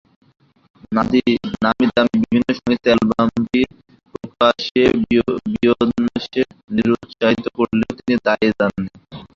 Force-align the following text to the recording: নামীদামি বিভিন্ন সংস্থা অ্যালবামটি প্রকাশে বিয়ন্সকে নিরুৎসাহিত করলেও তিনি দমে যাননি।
নামীদামি 1.63 2.15
বিভিন্ন 2.23 2.47
সংস্থা 2.57 2.89
অ্যালবামটি 2.89 3.61
প্রকাশে 4.13 4.83
বিয়ন্সকে 5.51 6.41
নিরুৎসাহিত 6.75 7.45
করলেও 7.57 7.91
তিনি 7.97 8.15
দমে 8.25 8.47
যাননি। 8.57 8.89